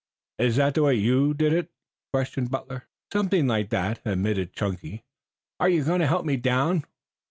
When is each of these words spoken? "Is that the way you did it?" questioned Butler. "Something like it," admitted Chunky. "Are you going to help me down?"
"Is 0.39 0.55
that 0.55 0.73
the 0.73 0.81
way 0.81 0.95
you 0.95 1.35
did 1.35 1.53
it?" 1.53 1.69
questioned 2.11 2.49
Butler. 2.49 2.87
"Something 3.13 3.45
like 3.45 3.71
it," 3.71 4.01
admitted 4.03 4.51
Chunky. 4.53 5.03
"Are 5.59 5.69
you 5.69 5.83
going 5.83 5.99
to 5.99 6.07
help 6.07 6.25
me 6.25 6.37
down?" 6.37 6.85